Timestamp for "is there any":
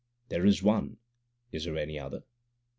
1.51-1.99